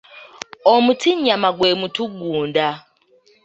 Omutinnyama 0.73 1.49
gwe 1.57 1.69
mutugunda. 1.79 2.67